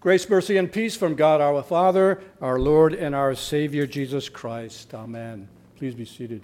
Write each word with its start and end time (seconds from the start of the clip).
Grace, 0.00 0.30
mercy, 0.30 0.56
and 0.56 0.72
peace 0.72 0.96
from 0.96 1.14
God 1.14 1.42
our 1.42 1.62
Father, 1.62 2.22
our 2.40 2.58
Lord, 2.58 2.94
and 2.94 3.14
our 3.14 3.34
Savior 3.34 3.86
Jesus 3.86 4.30
Christ. 4.30 4.94
Amen. 4.94 5.46
Please 5.76 5.94
be 5.94 6.06
seated. 6.06 6.40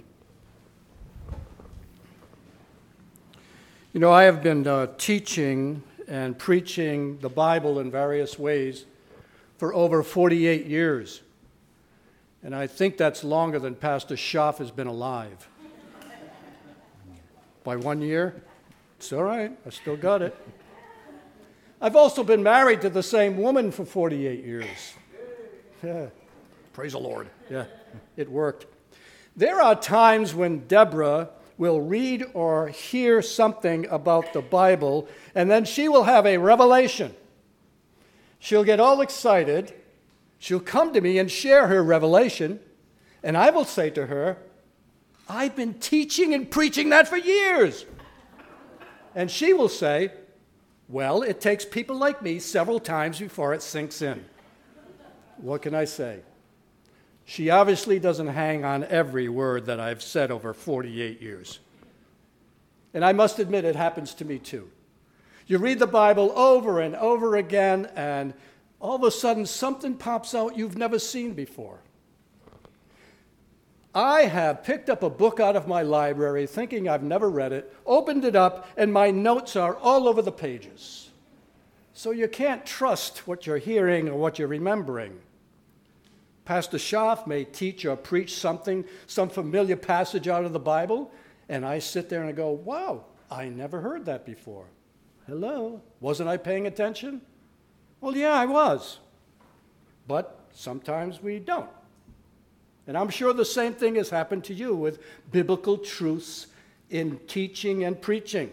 You 3.93 3.99
know, 3.99 4.11
I 4.11 4.25
have 4.25 4.43
been 4.43 4.67
uh, 4.67 4.89
teaching 4.99 5.81
and 6.07 6.37
preaching 6.37 7.17
the 7.17 7.29
Bible 7.29 7.79
in 7.79 7.89
various 7.89 8.37
ways 8.37 8.85
for 9.57 9.73
over 9.73 10.03
48 10.03 10.67
years. 10.67 11.23
And 12.43 12.55
I 12.55 12.67
think 12.67 12.95
that's 12.95 13.23
longer 13.23 13.57
than 13.57 13.73
Pastor 13.73 14.15
Schaff 14.15 14.59
has 14.59 14.69
been 14.69 14.85
alive. 14.85 15.49
By 17.63 17.75
one 17.75 18.03
year? 18.03 18.43
It's 18.97 19.11
all 19.11 19.23
right, 19.23 19.51
I 19.65 19.69
still 19.71 19.97
got 19.97 20.21
it. 20.21 20.37
I've 21.79 21.95
also 21.95 22.23
been 22.23 22.41
married 22.41 22.81
to 22.81 22.89
the 22.89 23.03
same 23.03 23.37
woman 23.37 23.71
for 23.71 23.85
48 23.85 24.43
years. 24.43 24.93
Yeah. 25.83 26.07
Praise 26.73 26.93
the 26.93 26.99
Lord. 26.99 27.27
Yeah, 27.49 27.65
it 28.15 28.29
worked. 28.29 28.65
There 29.35 29.61
are 29.61 29.75
times 29.75 30.33
when 30.33 30.67
Deborah 30.67 31.29
will 31.57 31.81
read 31.81 32.25
or 32.33 32.67
hear 32.67 33.21
something 33.21 33.85
about 33.87 34.33
the 34.33 34.41
Bible, 34.41 35.07
and 35.35 35.49
then 35.49 35.65
she 35.65 35.87
will 35.87 36.03
have 36.03 36.25
a 36.25 36.37
revelation. 36.37 37.15
She'll 38.39 38.63
get 38.63 38.79
all 38.79 39.01
excited. 39.01 39.73
She'll 40.39 40.59
come 40.59 40.93
to 40.93 41.01
me 41.01 41.17
and 41.19 41.29
share 41.31 41.67
her 41.67 41.83
revelation, 41.83 42.59
and 43.23 43.37
I 43.37 43.49
will 43.49 43.65
say 43.65 43.89
to 43.91 44.07
her, 44.07 44.37
I've 45.29 45.55
been 45.55 45.75
teaching 45.75 46.33
and 46.33 46.49
preaching 46.49 46.89
that 46.89 47.07
for 47.07 47.17
years. 47.17 47.85
And 49.15 49.29
she 49.29 49.53
will 49.53 49.69
say, 49.69 50.11
Well, 50.89 51.21
it 51.21 51.41
takes 51.41 51.65
people 51.65 51.97
like 51.97 52.21
me 52.21 52.39
several 52.39 52.79
times 52.79 53.19
before 53.19 53.53
it 53.53 53.61
sinks 53.61 54.01
in. 54.01 54.23
What 55.37 55.61
can 55.61 55.75
I 55.75 55.85
say? 55.85 56.21
She 57.25 57.49
obviously 57.49 57.99
doesn't 57.99 58.27
hang 58.27 58.63
on 58.63 58.85
every 58.85 59.27
word 59.27 59.65
that 59.65 59.81
I've 59.81 60.01
said 60.01 60.31
over 60.31 60.53
48 60.53 61.21
years. 61.21 61.59
And 62.93 63.03
I 63.03 63.11
must 63.11 63.37
admit, 63.37 63.65
it 63.65 63.75
happens 63.75 64.13
to 64.15 64.25
me 64.25 64.39
too. 64.39 64.69
You 65.45 65.57
read 65.57 65.79
the 65.79 65.87
Bible 65.87 66.31
over 66.37 66.79
and 66.79 66.95
over 66.95 67.35
again, 67.35 67.89
and 67.95 68.33
all 68.79 68.95
of 68.95 69.03
a 69.03 69.11
sudden 69.11 69.45
something 69.45 69.95
pops 69.95 70.33
out 70.33 70.57
you've 70.57 70.77
never 70.77 70.99
seen 70.99 71.33
before. 71.33 71.79
I 73.97 74.25
have 74.25 74.63
picked 74.63 74.91
up 74.91 75.01
a 75.01 75.09
book 75.09 75.39
out 75.39 75.55
of 75.55 75.67
my 75.67 75.81
library 75.81 76.45
thinking 76.45 76.87
I've 76.87 77.01
never 77.01 77.31
read 77.31 77.51
it, 77.51 77.73
opened 77.83 78.25
it 78.25 78.35
up, 78.35 78.67
and 78.77 78.93
my 78.93 79.09
notes 79.09 79.55
are 79.55 79.75
all 79.75 80.07
over 80.07 80.21
the 80.21 80.31
pages. 80.31 81.09
So 81.95 82.11
you 82.11 82.27
can't 82.27 82.63
trust 82.63 83.27
what 83.27 83.47
you're 83.47 83.57
hearing 83.57 84.07
or 84.07 84.15
what 84.15 84.37
you're 84.37 84.47
remembering. 84.47 85.19
Pastor 86.45 86.77
Schaff 86.77 87.25
may 87.25 87.43
teach 87.43 87.85
or 87.85 87.95
preach 87.95 88.35
something, 88.35 88.85
some 89.07 89.29
familiar 89.29 89.75
passage 89.75 90.27
out 90.27 90.45
of 90.45 90.53
the 90.53 90.59
Bible, 90.59 91.11
and 91.49 91.65
I 91.65 91.79
sit 91.79 92.07
there 92.07 92.21
and 92.21 92.29
I 92.29 92.33
go, 92.33 92.51
wow, 92.51 93.03
I 93.31 93.49
never 93.49 93.81
heard 93.81 94.05
that 94.05 94.27
before. 94.27 94.65
Hello? 95.25 95.81
Wasn't 96.01 96.29
I 96.29 96.37
paying 96.37 96.67
attention? 96.67 97.21
Well, 97.99 98.15
yeah, 98.15 98.35
I 98.35 98.45
was. 98.45 98.99
But 100.07 100.39
sometimes 100.53 101.19
we 101.19 101.39
don't. 101.39 101.71
And 102.87 102.97
I'm 102.97 103.09
sure 103.09 103.33
the 103.33 103.45
same 103.45 103.73
thing 103.73 103.95
has 103.95 104.09
happened 104.09 104.45
to 104.45 104.53
you 104.53 104.73
with 104.73 104.99
biblical 105.31 105.77
truths 105.77 106.47
in 106.89 107.19
teaching 107.27 107.83
and 107.83 108.01
preaching. 108.01 108.51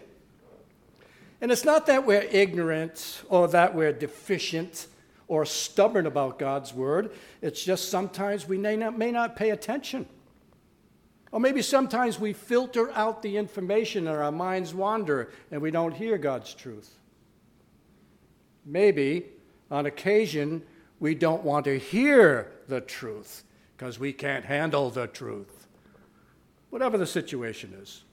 And 1.39 1.51
it's 1.51 1.63
not 1.63 1.85
that 1.87 2.05
we're 2.05 2.27
ignorant 2.29 3.23
or 3.29 3.47
that 3.47 3.73
we're 3.73 3.93
deficient 3.93 4.87
or 5.29 5.45
stubborn 5.45 6.05
about 6.05 6.37
God's 6.37 6.73
word. 6.73 7.11
It's 7.41 7.63
just 7.63 7.89
sometimes 7.89 8.47
we 8.47 8.57
may 8.57 8.75
not, 8.75 8.97
may 8.97 9.11
not 9.11 9.37
pay 9.37 9.51
attention. 9.51 10.05
Or 11.31 11.39
maybe 11.39 11.61
sometimes 11.61 12.19
we 12.19 12.33
filter 12.33 12.91
out 12.91 13.21
the 13.21 13.37
information 13.37 14.07
and 14.07 14.17
our 14.17 14.31
minds 14.31 14.73
wander 14.73 15.31
and 15.49 15.61
we 15.61 15.71
don't 15.71 15.93
hear 15.93 16.17
God's 16.17 16.53
truth. 16.53 16.93
Maybe 18.65 19.27
on 19.71 19.85
occasion 19.85 20.61
we 20.99 21.15
don't 21.15 21.43
want 21.43 21.65
to 21.65 21.79
hear 21.79 22.51
the 22.67 22.81
truth 22.81 23.44
because 23.75 23.99
we 23.99 24.13
can't 24.13 24.45
handle 24.45 24.89
the 24.89 25.07
truth. 25.07 25.67
Whatever 26.69 26.97
the 26.97 27.05
situation 27.05 27.73
is. 27.81 28.03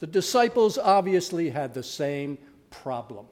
The 0.00 0.06
disciples 0.06 0.76
obviously 0.78 1.50
had 1.50 1.74
the 1.74 1.82
same 1.82 2.38
problem. 2.70 3.26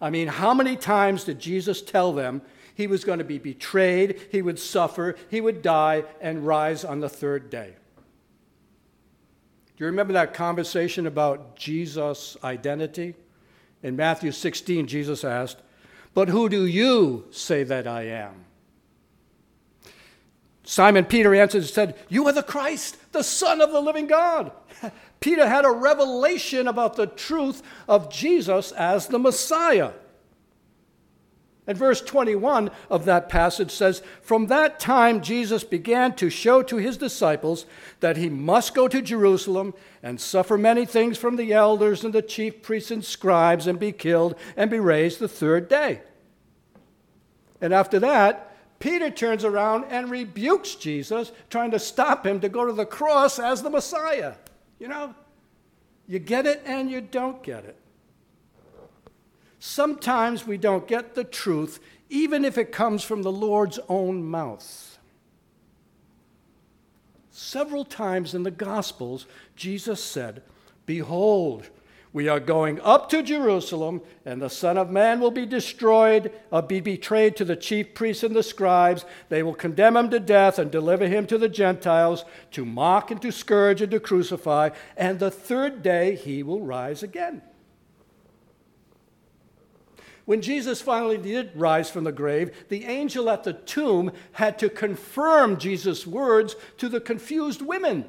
I 0.00 0.10
mean, 0.10 0.28
how 0.28 0.54
many 0.54 0.76
times 0.76 1.24
did 1.24 1.38
Jesus 1.38 1.82
tell 1.82 2.12
them 2.12 2.42
he 2.74 2.86
was 2.86 3.04
going 3.04 3.18
to 3.18 3.24
be 3.24 3.38
betrayed, 3.38 4.18
he 4.30 4.40
would 4.40 4.58
suffer, 4.58 5.16
he 5.28 5.40
would 5.40 5.62
die, 5.62 6.04
and 6.20 6.46
rise 6.46 6.84
on 6.84 7.00
the 7.00 7.08
third 7.08 7.50
day? 7.50 7.74
Do 9.76 9.84
you 9.84 9.86
remember 9.86 10.14
that 10.14 10.34
conversation 10.34 11.06
about 11.06 11.56
Jesus' 11.56 12.36
identity? 12.42 13.14
In 13.82 13.96
Matthew 13.96 14.32
16, 14.32 14.86
Jesus 14.86 15.24
asked, 15.24 15.58
But 16.14 16.28
who 16.28 16.48
do 16.48 16.66
you 16.66 17.26
say 17.30 17.62
that 17.64 17.86
I 17.86 18.02
am? 18.02 18.44
Simon 20.62 21.04
Peter 21.04 21.34
answered 21.34 21.62
and 21.62 21.70
said, 21.70 21.96
You 22.08 22.26
are 22.26 22.32
the 22.32 22.42
Christ, 22.42 22.96
the 23.12 23.22
Son 23.22 23.60
of 23.60 23.72
the 23.72 23.80
living 23.80 24.06
God. 24.06 24.52
Peter 25.20 25.48
had 25.48 25.64
a 25.64 25.70
revelation 25.70 26.68
about 26.68 26.96
the 26.96 27.06
truth 27.06 27.62
of 27.88 28.10
Jesus 28.10 28.72
as 28.72 29.06
the 29.08 29.18
Messiah. 29.18 29.92
And 31.66 31.78
verse 31.78 32.00
21 32.00 32.70
of 32.90 33.04
that 33.04 33.28
passage 33.28 33.70
says, 33.70 34.02
From 34.22 34.48
that 34.48 34.80
time 34.80 35.20
Jesus 35.20 35.62
began 35.62 36.14
to 36.16 36.28
show 36.28 36.62
to 36.64 36.78
his 36.78 36.96
disciples 36.96 37.64
that 38.00 38.16
he 38.16 38.28
must 38.28 38.74
go 38.74 38.88
to 38.88 39.00
Jerusalem 39.00 39.74
and 40.02 40.20
suffer 40.20 40.58
many 40.58 40.84
things 40.84 41.16
from 41.16 41.36
the 41.36 41.52
elders 41.52 42.02
and 42.02 42.12
the 42.12 42.22
chief 42.22 42.62
priests 42.62 42.90
and 42.90 43.04
scribes 43.04 43.66
and 43.66 43.78
be 43.78 43.92
killed 43.92 44.34
and 44.56 44.70
be 44.70 44.80
raised 44.80 45.20
the 45.20 45.28
third 45.28 45.68
day. 45.68 46.00
And 47.60 47.72
after 47.72 47.98
that, 48.00 48.49
Peter 48.80 49.10
turns 49.10 49.44
around 49.44 49.84
and 49.90 50.10
rebukes 50.10 50.74
Jesus, 50.74 51.30
trying 51.50 51.70
to 51.70 51.78
stop 51.78 52.26
him 52.26 52.40
to 52.40 52.48
go 52.48 52.64
to 52.64 52.72
the 52.72 52.86
cross 52.86 53.38
as 53.38 53.62
the 53.62 53.70
Messiah. 53.70 54.34
You 54.78 54.88
know, 54.88 55.14
you 56.08 56.18
get 56.18 56.46
it 56.46 56.62
and 56.64 56.90
you 56.90 57.02
don't 57.02 57.42
get 57.42 57.64
it. 57.64 57.76
Sometimes 59.58 60.46
we 60.46 60.56
don't 60.56 60.88
get 60.88 61.14
the 61.14 61.24
truth, 61.24 61.78
even 62.08 62.44
if 62.44 62.56
it 62.56 62.72
comes 62.72 63.04
from 63.04 63.22
the 63.22 63.30
Lord's 63.30 63.78
own 63.90 64.24
mouth. 64.24 64.98
Several 67.30 67.84
times 67.84 68.34
in 68.34 68.42
the 68.42 68.50
Gospels, 68.50 69.26
Jesus 69.56 70.02
said, 70.02 70.42
Behold, 70.86 71.68
we 72.12 72.28
are 72.28 72.40
going 72.40 72.80
up 72.80 73.08
to 73.10 73.22
Jerusalem, 73.22 74.02
and 74.24 74.42
the 74.42 74.50
Son 74.50 74.76
of 74.76 74.90
Man 74.90 75.20
will 75.20 75.30
be 75.30 75.46
destroyed, 75.46 76.32
uh, 76.50 76.60
be 76.60 76.80
betrayed 76.80 77.36
to 77.36 77.44
the 77.44 77.54
chief 77.54 77.94
priests 77.94 78.24
and 78.24 78.34
the 78.34 78.42
scribes. 78.42 79.04
They 79.28 79.44
will 79.44 79.54
condemn 79.54 79.96
him 79.96 80.10
to 80.10 80.18
death 80.18 80.58
and 80.58 80.70
deliver 80.70 81.06
him 81.06 81.26
to 81.28 81.38
the 81.38 81.48
Gentiles 81.48 82.24
to 82.50 82.64
mock 82.64 83.12
and 83.12 83.22
to 83.22 83.30
scourge 83.30 83.80
and 83.80 83.92
to 83.92 84.00
crucify, 84.00 84.70
and 84.96 85.18
the 85.18 85.30
third 85.30 85.82
day 85.82 86.16
he 86.16 86.42
will 86.42 86.60
rise 86.60 87.04
again. 87.04 87.42
When 90.24 90.42
Jesus 90.42 90.80
finally 90.80 91.18
did 91.18 91.52
rise 91.54 91.90
from 91.90 92.04
the 92.04 92.12
grave, 92.12 92.68
the 92.68 92.84
angel 92.84 93.30
at 93.30 93.44
the 93.44 93.52
tomb 93.52 94.12
had 94.32 94.58
to 94.60 94.68
confirm 94.68 95.58
Jesus' 95.58 96.06
words 96.06 96.56
to 96.78 96.88
the 96.88 97.00
confused 97.00 97.62
women. 97.62 98.04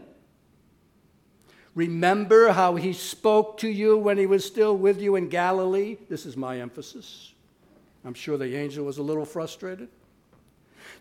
Remember 1.73 2.49
how 2.49 2.75
he 2.75 2.91
spoke 2.91 3.57
to 3.59 3.69
you 3.69 3.97
when 3.97 4.17
he 4.17 4.25
was 4.25 4.43
still 4.43 4.75
with 4.75 5.01
you 5.01 5.15
in 5.15 5.29
Galilee? 5.29 5.97
This 6.09 6.25
is 6.25 6.35
my 6.35 6.59
emphasis. 6.59 7.33
I'm 8.03 8.13
sure 8.13 8.37
the 8.37 8.55
angel 8.55 8.85
was 8.85 8.97
a 8.97 9.03
little 9.03 9.25
frustrated. 9.25 9.87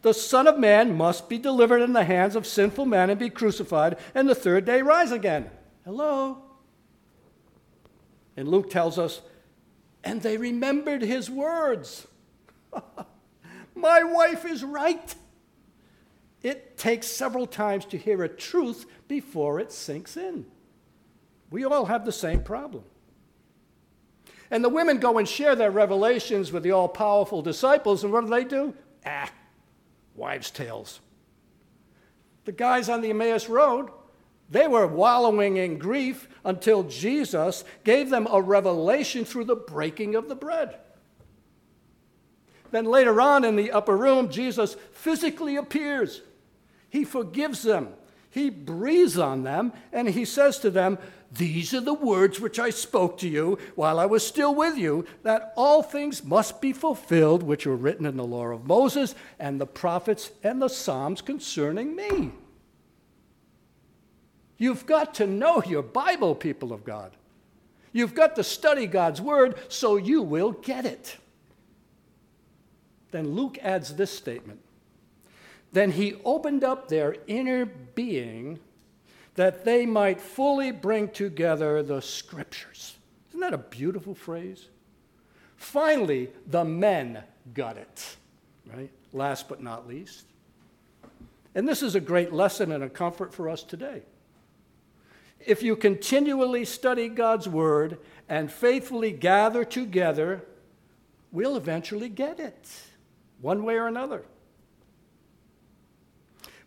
The 0.02 0.14
Son 0.14 0.46
of 0.46 0.58
Man 0.58 0.96
must 0.96 1.28
be 1.28 1.38
delivered 1.38 1.82
in 1.82 1.92
the 1.92 2.04
hands 2.04 2.36
of 2.36 2.46
sinful 2.46 2.86
men 2.86 3.10
and 3.10 3.18
be 3.18 3.30
crucified, 3.30 3.98
and 4.14 4.28
the 4.28 4.34
third 4.34 4.64
day 4.64 4.80
rise 4.80 5.10
again. 5.10 5.50
Hello? 5.84 6.42
And 8.36 8.48
Luke 8.48 8.70
tells 8.70 8.98
us, 8.98 9.20
and 10.04 10.22
they 10.22 10.36
remembered 10.36 11.02
his 11.02 11.28
words. 11.28 12.06
my 13.74 14.02
wife 14.02 14.44
is 14.44 14.64
right. 14.64 15.14
It 16.42 16.78
takes 16.78 17.06
several 17.06 17.46
times 17.46 17.84
to 17.86 17.98
hear 17.98 18.22
a 18.22 18.28
truth 18.28 18.86
before 19.08 19.60
it 19.60 19.72
sinks 19.72 20.16
in. 20.16 20.46
We 21.50 21.64
all 21.64 21.86
have 21.86 22.04
the 22.04 22.12
same 22.12 22.42
problem. 22.42 22.84
And 24.50 24.64
the 24.64 24.68
women 24.68 24.98
go 24.98 25.18
and 25.18 25.28
share 25.28 25.54
their 25.54 25.70
revelations 25.70 26.50
with 26.50 26.62
the 26.62 26.72
all 26.72 26.88
powerful 26.88 27.42
disciples, 27.42 28.02
and 28.02 28.12
what 28.12 28.24
do 28.24 28.30
they 28.30 28.44
do? 28.44 28.74
Ah, 29.06 29.30
wives' 30.14 30.50
tales. 30.50 31.00
The 32.44 32.52
guys 32.52 32.88
on 32.88 33.00
the 33.00 33.10
Emmaus 33.10 33.48
Road, 33.48 33.90
they 34.48 34.66
were 34.66 34.86
wallowing 34.86 35.56
in 35.56 35.78
grief 35.78 36.28
until 36.44 36.82
Jesus 36.82 37.64
gave 37.84 38.10
them 38.10 38.26
a 38.30 38.42
revelation 38.42 39.24
through 39.24 39.44
the 39.44 39.56
breaking 39.56 40.16
of 40.16 40.28
the 40.28 40.34
bread. 40.34 40.76
Then 42.72 42.84
later 42.84 43.20
on 43.20 43.44
in 43.44 43.56
the 43.56 43.72
upper 43.72 43.96
room, 43.96 44.30
Jesus 44.30 44.76
physically 44.92 45.56
appears. 45.56 46.22
He 46.88 47.04
forgives 47.04 47.62
them. 47.62 47.88
He 48.30 48.48
breathes 48.48 49.18
on 49.18 49.42
them 49.42 49.72
and 49.92 50.08
he 50.08 50.24
says 50.24 50.58
to 50.60 50.70
them, 50.70 50.98
These 51.32 51.74
are 51.74 51.80
the 51.80 51.92
words 51.92 52.40
which 52.40 52.60
I 52.60 52.70
spoke 52.70 53.18
to 53.18 53.28
you 53.28 53.58
while 53.74 53.98
I 53.98 54.06
was 54.06 54.24
still 54.26 54.54
with 54.54 54.78
you, 54.78 55.04
that 55.24 55.52
all 55.56 55.82
things 55.82 56.24
must 56.24 56.60
be 56.60 56.72
fulfilled 56.72 57.42
which 57.42 57.66
were 57.66 57.76
written 57.76 58.06
in 58.06 58.16
the 58.16 58.24
law 58.24 58.46
of 58.46 58.66
Moses 58.66 59.16
and 59.38 59.60
the 59.60 59.66
prophets 59.66 60.30
and 60.44 60.62
the 60.62 60.68
Psalms 60.68 61.20
concerning 61.20 61.96
me. 61.96 62.30
You've 64.56 64.86
got 64.86 65.14
to 65.14 65.26
know 65.26 65.62
your 65.66 65.82
Bible, 65.82 66.34
people 66.34 66.72
of 66.72 66.84
God. 66.84 67.12
You've 67.92 68.14
got 68.14 68.36
to 68.36 68.44
study 68.44 68.86
God's 68.86 69.20
Word 69.20 69.56
so 69.68 69.96
you 69.96 70.22
will 70.22 70.52
get 70.52 70.86
it. 70.86 71.16
Then 73.10 73.34
Luke 73.34 73.58
adds 73.60 73.96
this 73.96 74.12
statement 74.12 74.60
Then 75.72 75.92
he 75.92 76.16
opened 76.24 76.64
up 76.64 76.88
their 76.88 77.16
inner 77.26 77.64
being 77.66 78.58
that 79.34 79.64
they 79.64 79.86
might 79.86 80.20
fully 80.20 80.72
bring 80.72 81.08
together 81.08 81.82
the 81.82 82.02
Scriptures. 82.02 82.96
Isn't 83.30 83.40
that 83.40 83.54
a 83.54 83.58
beautiful 83.58 84.14
phrase? 84.14 84.68
Finally, 85.56 86.30
the 86.46 86.64
men 86.64 87.22
got 87.54 87.76
it, 87.76 88.16
right? 88.74 88.90
Last 89.12 89.48
but 89.48 89.62
not 89.62 89.86
least. 89.86 90.24
And 91.54 91.68
this 91.68 91.82
is 91.82 91.94
a 91.94 92.00
great 92.00 92.32
lesson 92.32 92.72
and 92.72 92.82
a 92.82 92.88
comfort 92.88 93.32
for 93.32 93.48
us 93.48 93.62
today. 93.62 94.02
If 95.38 95.62
you 95.62 95.74
continually 95.76 96.64
study 96.64 97.08
God's 97.08 97.48
Word 97.48 97.98
and 98.28 98.50
faithfully 98.50 99.10
gather 99.10 99.64
together, 99.64 100.44
we'll 101.32 101.56
eventually 101.56 102.08
get 102.08 102.38
it, 102.38 102.68
one 103.40 103.64
way 103.64 103.76
or 103.76 103.86
another. 103.86 104.24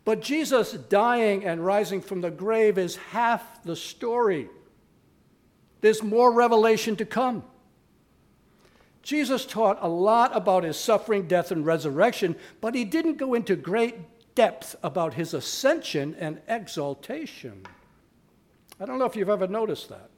But 0.06 0.22
Jesus 0.22 0.74
dying 0.74 1.46
and 1.46 1.66
rising 1.66 2.02
from 2.02 2.22
the 2.22 2.32
grave 2.32 2.78
is 2.78 2.98
half 2.98 3.64
the 3.64 3.76
story. 3.76 4.50
There's 5.82 6.04
more 6.04 6.32
revelation 6.32 6.96
to 6.98 7.06
come. 7.06 7.44
Jesus 9.02 9.46
taught 9.46 9.78
a 9.82 9.88
lot 9.88 10.36
about 10.36 10.64
his 10.64 10.78
suffering, 10.78 11.28
death, 11.28 11.52
and 11.52 11.66
resurrection, 11.66 12.36
but 12.62 12.74
he 12.74 12.86
didn't 12.86 13.18
go 13.18 13.34
into 13.34 13.56
great 13.56 13.96
depth 14.34 14.76
about 14.82 15.14
his 15.14 15.34
ascension 15.34 16.16
and 16.20 16.42
exaltation. 16.48 17.66
I 18.80 18.86
don't 18.86 19.00
know 19.00 19.06
if 19.06 19.16
you've 19.16 19.30
ever 19.30 19.48
noticed 19.48 19.90
that. 19.90 20.10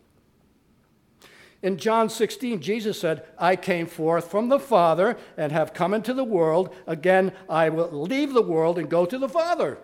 In 1.62 1.78
John 1.78 2.10
16, 2.10 2.62
Jesus 2.62 3.00
said, 3.00 3.26
I 3.38 3.56
came 3.56 3.88
forth 3.88 4.30
from 4.30 4.50
the 4.50 4.60
Father 4.60 5.18
and 5.38 5.52
have 5.52 5.74
come 5.74 5.94
into 5.94 6.14
the 6.14 6.24
world. 6.24 6.74
Again, 6.86 7.32
I 7.50 7.70
will 7.70 7.90
leave 7.92 8.34
the 8.34 8.42
world 8.42 8.78
and 8.78 8.90
go 8.90 9.06
to 9.06 9.18
the 9.18 9.30
Father. 9.30 9.80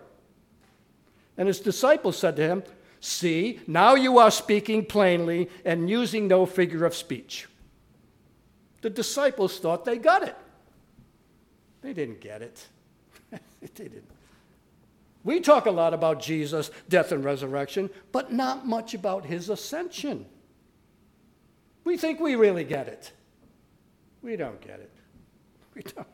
And 1.36 1.48
his 1.48 1.60
disciples 1.60 2.16
said 2.16 2.36
to 2.36 2.42
him, 2.42 2.62
See, 3.00 3.58
now 3.66 3.96
you 3.96 4.18
are 4.18 4.30
speaking 4.30 4.86
plainly 4.86 5.50
and 5.64 5.90
using 5.90 6.28
no 6.28 6.46
figure 6.46 6.84
of 6.84 6.94
speech. 6.94 7.48
The 8.82 8.90
disciples 8.90 9.58
thought 9.58 9.84
they 9.84 9.98
got 9.98 10.22
it. 10.22 10.36
They 11.80 11.92
didn't 11.92 12.20
get 12.20 12.42
it. 12.42 12.64
they 13.30 13.68
didn't. 13.74 14.08
We 15.24 15.40
talk 15.40 15.66
a 15.66 15.70
lot 15.70 15.94
about 15.94 16.20
Jesus' 16.20 16.70
death 16.88 17.12
and 17.12 17.24
resurrection, 17.24 17.90
but 18.10 18.32
not 18.32 18.66
much 18.66 18.94
about 18.94 19.26
his 19.26 19.48
ascension. 19.48 20.26
We 21.84 21.96
think 21.96 22.20
we 22.20 22.34
really 22.34 22.64
get 22.64 22.88
it. 22.88 23.12
We 24.22 24.36
don't 24.36 24.60
get 24.60 24.80
it. 24.80 24.90
We 25.74 25.82
don't. 25.82 26.06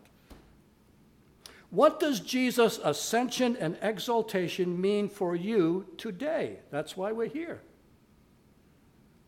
What 1.71 1.99
does 2.01 2.21
Jesus' 2.21 2.79
ascension 2.83 3.57
and 3.57 3.77
exaltation 3.83 4.81
mean 4.81 5.09
for 5.09 5.35
you 5.35 5.87
today? 5.99 6.61
That's 6.71 6.97
why 6.97 7.13
we're 7.13 7.27
here. 7.27 7.61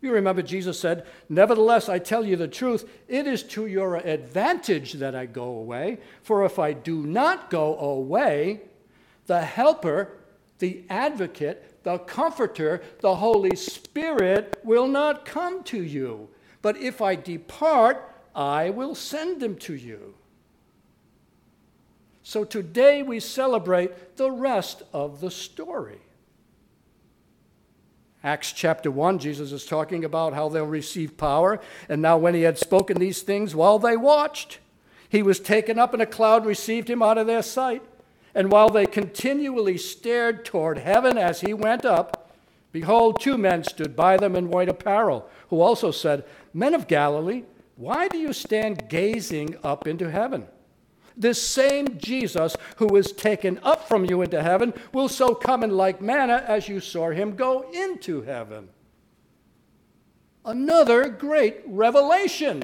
You 0.00 0.12
remember 0.12 0.40
Jesus 0.40 0.80
said, 0.80 1.06
Nevertheless, 1.28 1.88
I 1.88 1.98
tell 1.98 2.24
you 2.24 2.36
the 2.36 2.48
truth, 2.48 2.88
it 3.08 3.26
is 3.26 3.42
to 3.44 3.66
your 3.66 3.96
advantage 3.96 4.94
that 4.94 5.14
I 5.14 5.26
go 5.26 5.44
away, 5.44 5.98
for 6.22 6.44
if 6.44 6.58
I 6.58 6.72
do 6.72 7.04
not 7.04 7.50
go 7.50 7.78
away, 7.78 8.62
the 9.26 9.42
helper, 9.42 10.16
the 10.58 10.84
advocate, 10.88 11.69
the 11.82 11.98
comforter, 11.98 12.82
the 13.00 13.16
Holy 13.16 13.56
Spirit 13.56 14.60
will 14.64 14.86
not 14.86 15.24
come 15.24 15.62
to 15.64 15.82
you. 15.82 16.28
But 16.62 16.76
if 16.76 17.00
I 17.00 17.14
depart, 17.14 18.12
I 18.34 18.70
will 18.70 18.94
send 18.94 19.42
him 19.42 19.56
to 19.56 19.74
you. 19.74 20.14
So 22.22 22.44
today 22.44 23.02
we 23.02 23.18
celebrate 23.18 24.16
the 24.16 24.30
rest 24.30 24.82
of 24.92 25.20
the 25.20 25.30
story. 25.30 26.00
Acts 28.22 28.52
chapter 28.52 28.90
1, 28.90 29.18
Jesus 29.18 29.50
is 29.50 29.64
talking 29.64 30.04
about 30.04 30.34
how 30.34 30.50
they'll 30.50 30.66
receive 30.66 31.16
power. 31.16 31.58
And 31.88 32.02
now, 32.02 32.18
when 32.18 32.34
he 32.34 32.42
had 32.42 32.58
spoken 32.58 32.98
these 32.98 33.22
things 33.22 33.54
while 33.54 33.78
they 33.78 33.96
watched, 33.96 34.58
he 35.08 35.22
was 35.22 35.40
taken 35.40 35.78
up, 35.78 35.94
and 35.94 36.02
a 36.02 36.06
cloud 36.06 36.44
received 36.44 36.90
him 36.90 37.02
out 37.02 37.16
of 37.16 37.26
their 37.26 37.42
sight. 37.42 37.82
And 38.34 38.50
while 38.50 38.68
they 38.68 38.86
continually 38.86 39.76
stared 39.76 40.44
toward 40.44 40.78
heaven 40.78 41.18
as 41.18 41.40
he 41.40 41.52
went 41.52 41.84
up, 41.84 42.30
behold, 42.72 43.20
two 43.20 43.36
men 43.36 43.64
stood 43.64 43.96
by 43.96 44.16
them 44.16 44.36
in 44.36 44.50
white 44.50 44.68
apparel, 44.68 45.28
who 45.48 45.60
also 45.60 45.90
said, 45.90 46.24
Men 46.54 46.74
of 46.74 46.88
Galilee, 46.88 47.44
why 47.76 48.08
do 48.08 48.18
you 48.18 48.32
stand 48.32 48.88
gazing 48.88 49.56
up 49.64 49.86
into 49.86 50.10
heaven? 50.10 50.46
This 51.16 51.42
same 51.42 51.98
Jesus 51.98 52.56
who 52.76 52.86
was 52.86 53.12
taken 53.12 53.58
up 53.62 53.88
from 53.88 54.04
you 54.04 54.22
into 54.22 54.42
heaven 54.42 54.72
will 54.92 55.08
so 55.08 55.34
come 55.34 55.62
in 55.62 55.70
like 55.70 56.00
manner 56.00 56.44
as 56.46 56.68
you 56.68 56.80
saw 56.80 57.10
him 57.10 57.36
go 57.36 57.70
into 57.72 58.22
heaven. 58.22 58.68
Another 60.44 61.08
great 61.08 61.60
revelation 61.66 62.62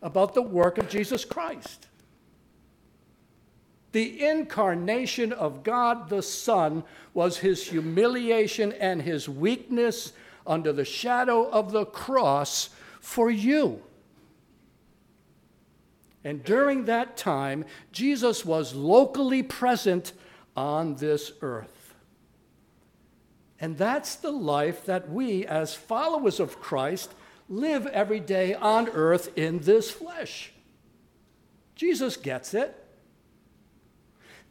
about 0.00 0.34
the 0.34 0.42
work 0.42 0.78
of 0.78 0.88
Jesus 0.88 1.24
Christ. 1.24 1.86
The 3.92 4.24
incarnation 4.24 5.32
of 5.32 5.62
God 5.62 6.08
the 6.08 6.22
Son 6.22 6.82
was 7.14 7.38
his 7.38 7.68
humiliation 7.68 8.72
and 8.72 9.02
his 9.02 9.28
weakness 9.28 10.12
under 10.46 10.72
the 10.72 10.84
shadow 10.84 11.48
of 11.48 11.72
the 11.72 11.84
cross 11.84 12.70
for 13.00 13.30
you. 13.30 13.82
And 16.24 16.42
during 16.42 16.86
that 16.86 17.16
time, 17.16 17.64
Jesus 17.90 18.44
was 18.44 18.74
locally 18.74 19.42
present 19.42 20.12
on 20.56 20.96
this 20.96 21.32
earth. 21.42 21.94
And 23.60 23.76
that's 23.76 24.16
the 24.16 24.30
life 24.30 24.86
that 24.86 25.10
we, 25.10 25.46
as 25.46 25.74
followers 25.74 26.40
of 26.40 26.60
Christ, 26.60 27.12
live 27.48 27.86
every 27.88 28.20
day 28.20 28.54
on 28.54 28.88
earth 28.88 29.36
in 29.36 29.60
this 29.60 29.90
flesh. 29.90 30.52
Jesus 31.74 32.16
gets 32.16 32.54
it. 32.54 32.81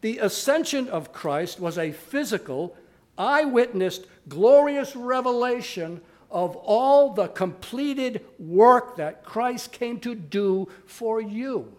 The 0.01 0.17
ascension 0.17 0.89
of 0.89 1.13
Christ 1.13 1.59
was 1.59 1.77
a 1.77 1.91
physical, 1.91 2.75
eyewitnessed, 3.17 4.05
glorious 4.27 4.95
revelation 4.95 6.01
of 6.31 6.55
all 6.55 7.13
the 7.13 7.27
completed 7.27 8.25
work 8.39 8.95
that 8.95 9.23
Christ 9.23 9.71
came 9.71 9.99
to 9.99 10.15
do 10.15 10.69
for 10.85 11.21
you. 11.21 11.75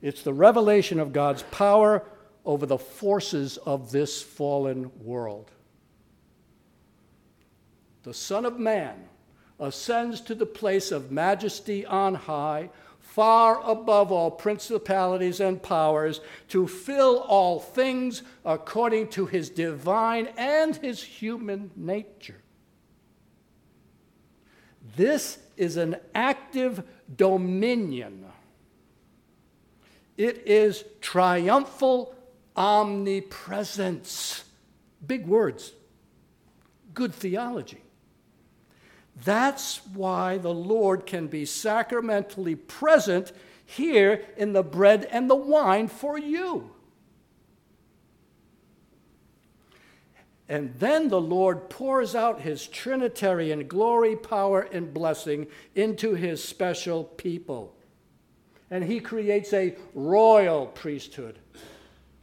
It's 0.00 0.22
the 0.22 0.34
revelation 0.34 1.00
of 1.00 1.12
God's 1.12 1.42
power 1.44 2.04
over 2.44 2.66
the 2.66 2.78
forces 2.78 3.56
of 3.56 3.90
this 3.90 4.22
fallen 4.22 4.90
world. 5.02 5.50
The 8.02 8.12
Son 8.12 8.44
of 8.44 8.58
Man 8.58 9.08
ascends 9.58 10.20
to 10.20 10.34
the 10.34 10.44
place 10.44 10.92
of 10.92 11.10
majesty 11.10 11.86
on 11.86 12.14
high 12.14 12.68
far 13.14 13.60
above 13.64 14.10
all 14.10 14.28
principalities 14.28 15.38
and 15.38 15.62
powers, 15.62 16.20
to 16.48 16.66
fill 16.66 17.20
all 17.20 17.60
things 17.60 18.24
according 18.44 19.06
to 19.06 19.24
his 19.24 19.48
divine 19.50 20.26
and 20.36 20.74
his 20.74 21.00
human 21.00 21.70
nature. 21.76 22.42
This 24.96 25.38
is 25.56 25.76
an 25.76 25.94
active 26.12 26.82
dominion. 27.16 28.26
It 30.16 30.42
is 30.44 30.82
triumphal 31.00 32.16
omnipresence. 32.56 34.42
Big 35.06 35.24
words. 35.24 35.70
Good 36.92 37.14
theology. 37.14 37.83
That's 39.22 39.84
why 39.86 40.38
the 40.38 40.52
Lord 40.52 41.06
can 41.06 41.28
be 41.28 41.44
sacramentally 41.44 42.56
present 42.56 43.32
here 43.64 44.24
in 44.36 44.52
the 44.52 44.62
bread 44.62 45.06
and 45.10 45.30
the 45.30 45.36
wine 45.36 45.88
for 45.88 46.18
you. 46.18 46.70
And 50.48 50.74
then 50.78 51.08
the 51.08 51.20
Lord 51.20 51.70
pours 51.70 52.14
out 52.14 52.42
his 52.42 52.66
Trinitarian 52.66 53.66
glory, 53.66 54.14
power, 54.14 54.60
and 54.60 54.92
blessing 54.92 55.46
into 55.74 56.14
his 56.14 56.44
special 56.44 57.04
people. 57.04 57.74
And 58.70 58.84
he 58.84 59.00
creates 59.00 59.52
a 59.52 59.76
royal 59.94 60.66
priesthood, 60.66 61.38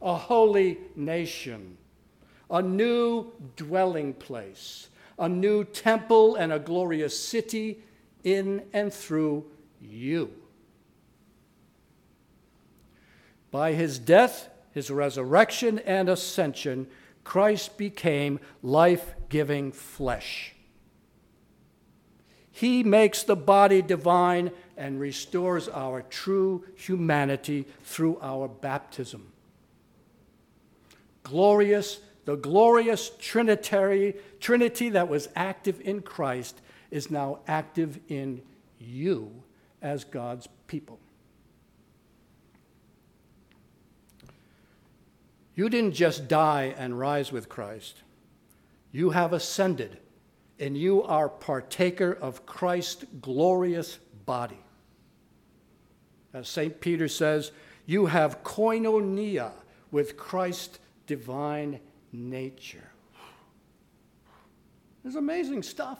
a 0.00 0.14
holy 0.14 0.78
nation, 0.94 1.76
a 2.50 2.62
new 2.62 3.32
dwelling 3.56 4.12
place, 4.14 4.88
a 5.18 5.28
new 5.28 5.64
temple, 5.64 6.34
and 6.34 6.52
a 6.52 6.58
glorious 6.58 7.18
city 7.18 7.78
in 8.24 8.62
and 8.72 8.92
through 8.92 9.44
you. 9.80 10.30
By 13.50 13.72
his 13.74 13.98
death, 13.98 14.48
his 14.72 14.90
resurrection, 14.90 15.78
and 15.80 16.08
ascension, 16.08 16.86
Christ 17.24 17.76
became 17.76 18.40
life 18.62 19.14
giving 19.28 19.72
flesh. 19.72 20.54
He 22.50 22.82
makes 22.82 23.22
the 23.22 23.36
body 23.36 23.82
divine 23.82 24.50
and 24.76 25.00
restores 25.00 25.68
our 25.68 26.02
true 26.02 26.64
humanity 26.74 27.66
through 27.82 28.18
our 28.20 28.48
baptism. 28.48 29.32
Glorious, 31.22 32.00
the 32.24 32.36
glorious 32.36 33.10
Trinitary, 33.18 34.16
Trinity 34.42 34.88
that 34.88 35.08
was 35.08 35.28
active 35.36 35.80
in 35.80 36.02
Christ 36.02 36.60
is 36.90 37.12
now 37.12 37.38
active 37.46 38.00
in 38.08 38.42
you 38.76 39.30
as 39.80 40.02
God's 40.02 40.48
people. 40.66 40.98
You 45.54 45.68
didn't 45.68 45.92
just 45.92 46.26
die 46.26 46.74
and 46.76 46.98
rise 46.98 47.30
with 47.30 47.48
Christ. 47.48 48.02
You 48.90 49.10
have 49.10 49.32
ascended, 49.32 49.98
and 50.58 50.76
you 50.76 51.04
are 51.04 51.28
partaker 51.28 52.10
of 52.12 52.44
Christ's 52.44 53.04
glorious 53.20 54.00
body. 54.26 54.58
As 56.34 56.48
St. 56.48 56.80
Peter 56.80 57.06
says, 57.06 57.52
you 57.86 58.06
have 58.06 58.42
koinonia 58.42 59.52
with 59.92 60.16
Christ's 60.16 60.80
divine 61.06 61.78
nature. 62.12 62.91
It's 65.04 65.16
amazing 65.16 65.62
stuff. 65.62 65.98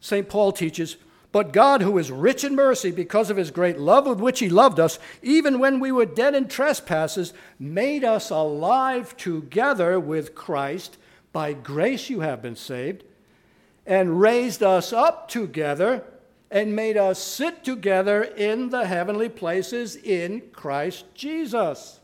St. 0.00 0.28
Paul 0.28 0.52
teaches 0.52 0.96
but 1.32 1.52
God, 1.52 1.80
who 1.82 1.96
is 1.98 2.10
rich 2.10 2.42
in 2.42 2.56
mercy 2.56 2.90
because 2.90 3.30
of 3.30 3.36
his 3.36 3.52
great 3.52 3.78
love 3.78 4.06
with 4.06 4.18
which 4.18 4.40
he 4.40 4.48
loved 4.48 4.80
us, 4.80 4.98
even 5.22 5.60
when 5.60 5.78
we 5.78 5.92
were 5.92 6.06
dead 6.06 6.34
in 6.34 6.48
trespasses, 6.48 7.32
made 7.58 8.02
us 8.02 8.30
alive 8.30 9.16
together 9.16 10.00
with 10.00 10.34
Christ. 10.34 10.96
By 11.32 11.52
grace 11.52 12.10
you 12.10 12.20
have 12.20 12.42
been 12.42 12.56
saved, 12.56 13.04
and 13.86 14.20
raised 14.20 14.64
us 14.64 14.92
up 14.92 15.28
together, 15.28 16.02
and 16.50 16.74
made 16.74 16.96
us 16.96 17.20
sit 17.20 17.62
together 17.62 18.24
in 18.24 18.70
the 18.70 18.86
heavenly 18.86 19.28
places 19.28 19.94
in 19.94 20.42
Christ 20.52 21.04
Jesus. 21.14 21.99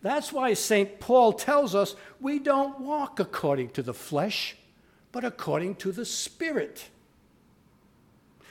That's 0.00 0.32
why 0.32 0.54
St. 0.54 1.00
Paul 1.00 1.32
tells 1.32 1.74
us 1.74 1.96
we 2.20 2.38
don't 2.38 2.80
walk 2.80 3.18
according 3.18 3.70
to 3.70 3.82
the 3.82 3.94
flesh, 3.94 4.56
but 5.12 5.24
according 5.24 5.76
to 5.76 5.92
the 5.92 6.04
Spirit. 6.04 6.88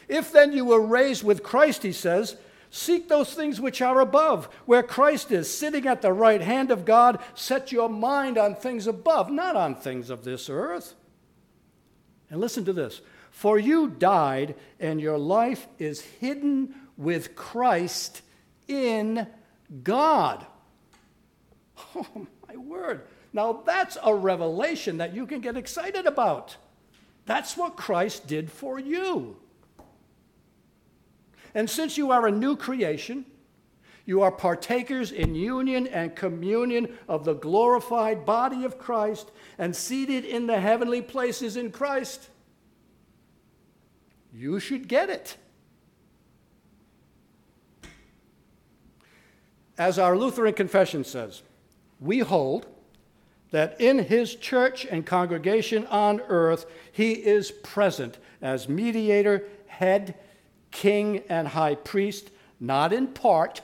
If 0.07 0.31
then 0.31 0.51
you 0.53 0.65
were 0.65 0.85
raised 0.85 1.23
with 1.23 1.43
Christ, 1.43 1.83
he 1.83 1.91
says, 1.91 2.37
seek 2.69 3.07
those 3.07 3.33
things 3.33 3.61
which 3.61 3.81
are 3.81 3.99
above, 3.99 4.45
where 4.65 4.83
Christ 4.83 5.31
is, 5.31 5.53
sitting 5.55 5.87
at 5.87 6.01
the 6.01 6.13
right 6.13 6.41
hand 6.41 6.71
of 6.71 6.85
God. 6.85 7.19
Set 7.35 7.71
your 7.71 7.89
mind 7.89 8.37
on 8.37 8.55
things 8.55 8.87
above, 8.87 9.29
not 9.31 9.55
on 9.55 9.75
things 9.75 10.09
of 10.09 10.23
this 10.23 10.49
earth. 10.49 10.95
And 12.29 12.39
listen 12.39 12.65
to 12.65 12.73
this 12.73 13.01
For 13.31 13.57
you 13.57 13.87
died, 13.87 14.55
and 14.79 14.99
your 14.99 15.17
life 15.17 15.67
is 15.79 16.01
hidden 16.01 16.75
with 16.97 17.35
Christ 17.35 18.21
in 18.67 19.27
God. 19.83 20.45
Oh, 21.95 22.27
my 22.47 22.55
word. 22.57 23.03
Now, 23.33 23.61
that's 23.65 23.97
a 24.03 24.13
revelation 24.13 24.97
that 24.97 25.13
you 25.13 25.25
can 25.25 25.41
get 25.41 25.57
excited 25.57 26.05
about. 26.05 26.55
That's 27.25 27.57
what 27.57 27.75
Christ 27.75 28.25
did 28.25 28.51
for 28.51 28.79
you. 28.79 29.37
And 31.53 31.69
since 31.69 31.97
you 31.97 32.11
are 32.11 32.27
a 32.27 32.31
new 32.31 32.55
creation, 32.55 33.25
you 34.05 34.21
are 34.21 34.31
partakers 34.31 35.11
in 35.11 35.35
union 35.35 35.85
and 35.87 36.15
communion 36.15 36.97
of 37.09 37.25
the 37.25 37.33
glorified 37.33 38.25
body 38.25 38.63
of 38.63 38.79
Christ 38.79 39.31
and 39.57 39.75
seated 39.75 40.23
in 40.23 40.47
the 40.47 40.59
heavenly 40.59 41.01
places 41.01 41.57
in 41.57 41.71
Christ. 41.71 42.29
You 44.33 44.59
should 44.59 44.87
get 44.87 45.09
it. 45.09 45.35
As 49.77 49.99
our 49.99 50.17
Lutheran 50.17 50.53
confession 50.53 51.03
says, 51.03 51.43
we 51.99 52.19
hold 52.19 52.67
that 53.51 53.79
in 53.79 53.99
his 53.99 54.35
church 54.35 54.85
and 54.85 55.05
congregation 55.05 55.85
on 55.87 56.21
earth, 56.27 56.65
he 56.91 57.13
is 57.13 57.51
present 57.51 58.17
as 58.41 58.67
mediator, 58.67 59.43
head, 59.67 60.15
king 60.71 61.23
and 61.29 61.47
high 61.47 61.75
priest, 61.75 62.29
not 62.59 62.91
in 62.91 63.07
part 63.07 63.61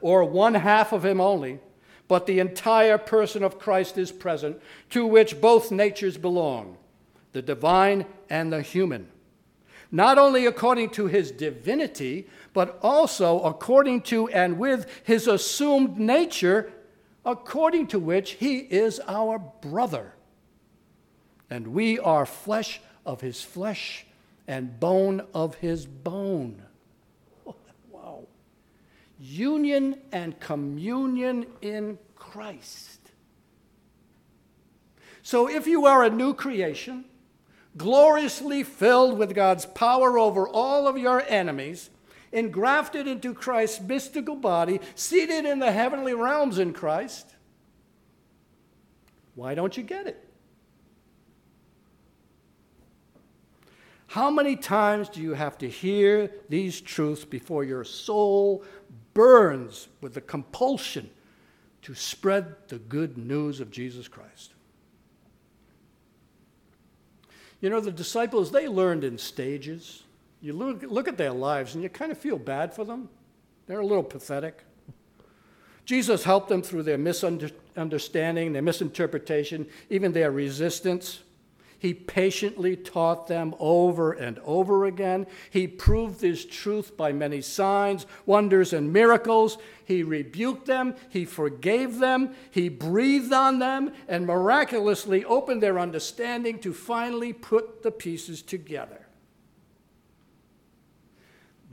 or 0.00 0.24
one 0.24 0.54
half 0.54 0.92
of 0.92 1.04
him 1.04 1.20
only, 1.20 1.60
but 2.08 2.26
the 2.26 2.38
entire 2.38 2.98
person 2.98 3.42
of 3.42 3.58
Christ 3.58 3.98
is 3.98 4.10
present, 4.10 4.60
to 4.90 5.06
which 5.06 5.40
both 5.40 5.70
natures 5.70 6.16
belong, 6.16 6.76
the 7.32 7.42
divine 7.42 8.06
and 8.28 8.52
the 8.52 8.62
human. 8.62 9.08
Not 9.92 10.18
only 10.18 10.46
according 10.46 10.90
to 10.90 11.06
his 11.06 11.30
divinity, 11.30 12.28
but 12.52 12.78
also 12.82 13.40
according 13.42 14.02
to 14.02 14.28
and 14.28 14.58
with 14.58 14.86
his 15.04 15.26
assumed 15.26 15.98
nature, 15.98 16.72
according 17.24 17.88
to 17.88 17.98
which 17.98 18.32
he 18.32 18.58
is 18.58 19.00
our 19.06 19.38
brother. 19.38 20.14
And 21.48 21.68
we 21.68 21.98
are 21.98 22.26
flesh 22.26 22.80
of 23.04 23.20
his 23.20 23.42
flesh 23.42 24.06
and 24.46 24.78
bone 24.80 25.26
of 25.34 25.56
his 25.56 25.86
bone. 25.86 26.62
Oh, 27.46 27.54
wow. 27.90 28.22
Union 29.18 30.00
and 30.12 30.38
communion 30.38 31.46
in 31.62 31.98
Christ. 32.16 33.00
So 35.22 35.48
if 35.48 35.66
you 35.66 35.86
are 35.86 36.04
a 36.04 36.10
new 36.10 36.34
creation, 36.34 37.04
gloriously 37.76 38.62
filled 38.62 39.18
with 39.18 39.34
God's 39.34 39.66
power 39.66 40.18
over 40.18 40.48
all 40.48 40.88
of 40.88 40.98
your 40.98 41.22
enemies, 41.28 41.90
engrafted 42.32 43.06
into 43.08 43.34
Christ's 43.34 43.80
mystical 43.80 44.36
body, 44.36 44.80
seated 44.94 45.44
in 45.44 45.58
the 45.58 45.72
heavenly 45.72 46.14
realms 46.14 46.58
in 46.58 46.72
Christ, 46.72 47.34
why 49.34 49.54
don't 49.54 49.76
you 49.76 49.82
get 49.82 50.06
it? 50.06 50.26
How 54.08 54.28
many 54.28 54.56
times 54.56 55.08
do 55.08 55.20
you 55.20 55.34
have 55.34 55.56
to 55.58 55.68
hear 55.68 56.32
these 56.48 56.80
truths 56.80 57.24
before 57.24 57.62
your 57.62 57.84
soul 57.84 58.64
burns 59.14 59.86
with 60.00 60.14
the 60.14 60.20
compulsion 60.20 61.08
to 61.82 61.94
spread 61.94 62.56
the 62.68 62.78
good 62.78 63.16
news 63.16 63.60
of 63.60 63.70
Jesus 63.70 64.08
Christ? 64.08 64.52
You 67.60 67.70
know, 67.70 67.80
the 67.80 67.92
disciples, 67.92 68.50
they 68.50 68.66
learned 68.66 69.04
in 69.04 69.16
stages. 69.16 70.02
You 70.40 70.54
look, 70.54 70.82
look 70.82 71.08
at 71.08 71.18
their 71.18 71.32
lives 71.32 71.74
and 71.74 71.82
you 71.82 71.88
kind 71.88 72.10
of 72.10 72.18
feel 72.18 72.38
bad 72.38 72.72
for 72.72 72.84
them. 72.84 73.08
They're 73.66 73.80
a 73.80 73.86
little 73.86 74.02
pathetic. 74.02 74.64
Jesus 75.84 76.24
helped 76.24 76.48
them 76.48 76.62
through 76.62 76.84
their 76.84 76.98
misunderstanding, 76.98 78.52
their 78.52 78.62
misinterpretation, 78.62 79.66
even 79.90 80.12
their 80.12 80.30
resistance. 80.30 81.20
He 81.78 81.94
patiently 81.94 82.76
taught 82.76 83.26
them 83.26 83.54
over 83.58 84.12
and 84.12 84.38
over 84.40 84.84
again. 84.84 85.26
He 85.50 85.66
proved 85.66 86.20
his 86.20 86.44
truth 86.44 86.96
by 86.96 87.12
many 87.12 87.40
signs, 87.40 88.06
wonders, 88.26 88.72
and 88.74 88.92
miracles. 88.92 89.56
He 89.84 90.02
rebuked 90.02 90.66
them, 90.66 90.94
he 91.08 91.24
forgave 91.24 91.98
them, 91.98 92.34
he 92.50 92.68
breathed 92.68 93.32
on 93.32 93.58
them, 93.58 93.92
and 94.08 94.26
miraculously 94.26 95.24
opened 95.24 95.62
their 95.62 95.78
understanding 95.78 96.58
to 96.60 96.74
finally 96.74 97.32
put 97.32 97.82
the 97.82 97.90
pieces 97.90 98.42
together. 98.42 99.06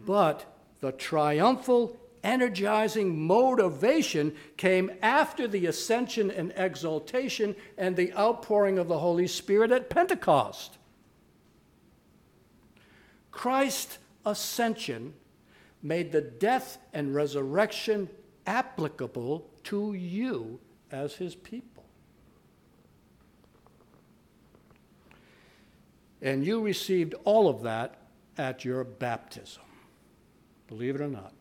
But 0.08 0.46
the 0.80 0.94
triumphal 0.94 1.98
energizing 2.24 3.28
motivation 3.28 4.34
came 4.56 4.90
after 5.02 5.50
the 5.50 5.66
ascension 5.66 6.32
and 6.32 6.54
exaltation 6.56 7.58
and 7.78 7.98
the 7.98 8.14
outpouring 8.14 8.80
of 8.80 8.88
the 8.88 9.00
Holy 9.00 9.28
Spirit 9.28 9.70
at 9.70 9.90
Pentecost. 9.90 10.78
Christ's 13.32 13.98
ascension 14.26 15.14
made 15.84 16.14
the 16.14 16.22
death 16.22 16.78
and 16.94 17.14
resurrection 17.14 18.10
applicable 18.46 19.50
to 19.66 19.92
you 19.94 20.62
as 20.90 21.16
his 21.16 21.36
people. 21.36 21.84
And 26.22 26.46
you 26.46 26.62
received 26.62 27.14
all 27.26 27.50
of 27.50 27.64
that 27.64 28.00
at 28.38 28.64
your 28.64 28.86
baptism. 28.86 29.64
Believe 30.68 30.96
it 30.96 31.02
or 31.02 31.08
not. 31.08 31.34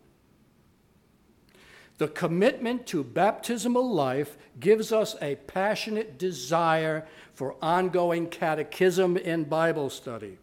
The 1.97 2.07
commitment 2.07 2.85
to 2.87 3.03
baptismal 3.03 3.91
life 3.91 4.37
gives 4.59 4.91
us 4.91 5.15
a 5.21 5.35
passionate 5.35 6.19
desire 6.19 7.07
for 7.33 7.55
ongoing 7.61 8.27
catechism 8.27 9.17
and 9.23 9.49
Bible 9.49 9.89
study, 9.89 10.37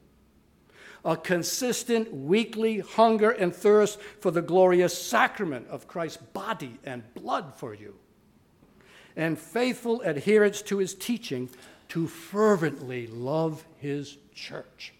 a 1.05 1.17
consistent 1.17 2.13
weekly 2.13 2.81
hunger 2.81 3.31
and 3.31 3.55
thirst 3.55 4.01
for 4.21 4.33
the 4.33 4.43
glorious 4.43 4.97
sacrament 5.01 5.69
of 5.69 5.87
Christ's 5.87 6.17
body 6.17 6.79
and 6.85 7.05
blood 7.15 7.55
for 7.55 7.73
you, 7.73 7.95
and 9.15 9.39
faithful 9.39 10.01
adherence 10.01 10.61
to 10.63 10.79
his 10.79 10.95
teaching 10.95 11.49
to 11.91 12.09
fervently 12.09 13.07
love 13.07 13.65
his 13.79 14.19
church. 14.35 14.93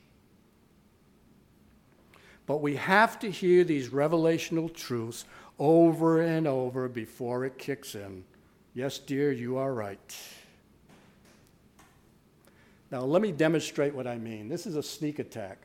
But 2.47 2.61
we 2.61 2.77
have 2.77 3.19
to 3.21 3.31
hear 3.31 3.65
these 3.65 3.89
revelational 3.89 4.73
truths 4.73 5.25
over 5.59 6.21
and 6.21 6.47
over 6.47 6.89
before 6.89 7.45
it 7.45 7.59
kicks 7.59 7.95
in. 7.95 8.25
Yes, 8.75 8.99
dear, 8.99 9.33
you 9.33 9.57
are 9.57 9.73
right. 9.73 10.17
Now, 12.91 13.01
let 13.01 13.23
me 13.23 13.33
demonstrate 13.33 13.95
what 13.95 14.07
I 14.07 14.19
mean. 14.19 14.49
This 14.49 14.67
is 14.67 14.77
a 14.77 14.83
sneak 14.83 15.19
attack. 15.19 15.59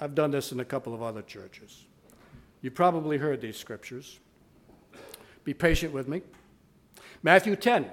I've 0.00 0.14
done 0.14 0.30
this 0.30 0.52
in 0.52 0.60
a 0.60 0.64
couple 0.64 0.92
of 0.94 1.02
other 1.02 1.22
churches. 1.22 1.84
You 2.60 2.70
probably 2.70 3.18
heard 3.18 3.40
these 3.40 3.56
scriptures. 3.56 4.18
Be 5.44 5.54
patient 5.54 5.92
with 5.92 6.08
me. 6.08 6.22
Matthew 7.22 7.56
10 7.56 7.90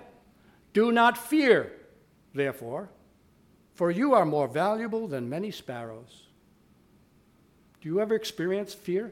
Do 0.73 0.91
not 0.91 1.17
fear, 1.17 1.71
therefore, 2.33 2.89
for 3.73 3.89
you 3.89 4.13
are 4.13 4.25
more 4.25 4.47
valuable 4.47 5.07
than 5.07 5.29
many 5.29 5.51
sparrows. 5.51 6.27
Do 7.83 7.89
you 7.89 7.99
ever 7.99 8.15
experience 8.15 8.73
fear? 8.73 9.11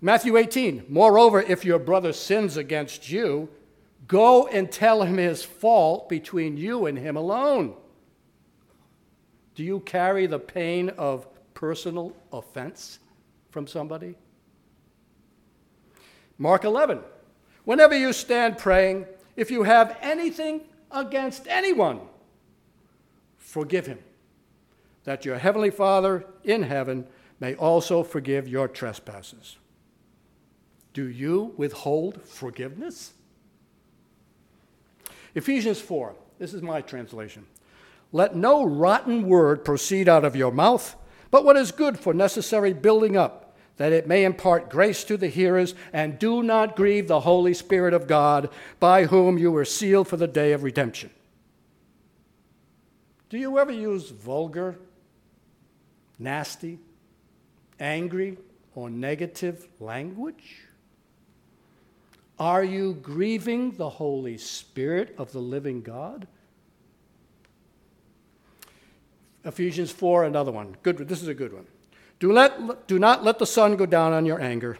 Matthew 0.00 0.36
18, 0.36 0.86
moreover, 0.88 1.40
if 1.40 1.64
your 1.64 1.78
brother 1.78 2.12
sins 2.12 2.56
against 2.56 3.08
you, 3.12 3.48
go 4.08 4.48
and 4.48 4.72
tell 4.72 5.04
him 5.04 5.18
his 5.18 5.44
fault 5.44 6.08
between 6.08 6.56
you 6.56 6.86
and 6.86 6.98
him 6.98 7.16
alone. 7.16 7.74
Do 9.54 9.62
you 9.62 9.78
carry 9.78 10.26
the 10.26 10.40
pain 10.40 10.88
of 10.98 11.28
personal 11.54 12.12
offense 12.32 12.98
from 13.50 13.68
somebody? 13.68 14.16
Mark 16.38 16.64
11, 16.64 16.98
whenever 17.64 17.96
you 17.96 18.12
stand 18.12 18.58
praying, 18.58 19.06
if 19.36 19.48
you 19.48 19.62
have 19.62 19.96
anything 20.02 20.62
against 20.90 21.46
anyone, 21.46 22.00
forgive 23.36 23.86
him, 23.86 24.00
that 25.08 25.24
your 25.24 25.38
heavenly 25.38 25.70
Father 25.70 26.26
in 26.44 26.64
heaven 26.64 27.06
may 27.40 27.54
also 27.54 28.02
forgive 28.02 28.46
your 28.46 28.68
trespasses. 28.68 29.56
Do 30.92 31.08
you 31.08 31.54
withhold 31.56 32.20
forgiveness? 32.26 33.14
Ephesians 35.34 35.80
4, 35.80 36.14
this 36.38 36.52
is 36.52 36.60
my 36.60 36.82
translation. 36.82 37.46
Let 38.12 38.36
no 38.36 38.66
rotten 38.66 39.26
word 39.26 39.64
proceed 39.64 40.10
out 40.10 40.26
of 40.26 40.36
your 40.36 40.52
mouth, 40.52 40.94
but 41.30 41.42
what 41.42 41.56
is 41.56 41.72
good 41.72 41.98
for 41.98 42.12
necessary 42.12 42.74
building 42.74 43.16
up, 43.16 43.56
that 43.78 43.94
it 43.94 44.06
may 44.06 44.26
impart 44.26 44.68
grace 44.68 45.04
to 45.04 45.16
the 45.16 45.28
hearers, 45.28 45.74
and 45.90 46.18
do 46.18 46.42
not 46.42 46.76
grieve 46.76 47.08
the 47.08 47.20
Holy 47.20 47.54
Spirit 47.54 47.94
of 47.94 48.06
God, 48.06 48.50
by 48.78 49.06
whom 49.06 49.38
you 49.38 49.50
were 49.50 49.64
sealed 49.64 50.06
for 50.06 50.18
the 50.18 50.28
day 50.28 50.52
of 50.52 50.64
redemption. 50.64 51.08
Do 53.30 53.38
you 53.38 53.58
ever 53.58 53.72
use 53.72 54.10
vulgar, 54.10 54.76
nasty, 56.18 56.78
angry, 57.78 58.38
or 58.74 58.90
negative 58.90 59.68
language? 59.80 60.62
Are 62.38 62.62
you 62.62 62.94
grieving 62.94 63.72
the 63.72 63.88
Holy 63.88 64.38
Spirit 64.38 65.14
of 65.18 65.32
the 65.32 65.40
living 65.40 65.82
God? 65.82 66.26
Ephesians 69.44 69.90
4, 69.90 70.24
another 70.24 70.52
one. 70.52 70.76
Good, 70.82 70.98
this 71.08 71.22
is 71.22 71.28
a 71.28 71.34
good 71.34 71.52
one. 71.52 71.66
Do, 72.20 72.32
let, 72.32 72.86
do 72.86 72.98
not 72.98 73.24
let 73.24 73.38
the 73.38 73.46
sun 73.46 73.76
go 73.76 73.86
down 73.86 74.12
on 74.12 74.26
your 74.26 74.40
anger. 74.40 74.74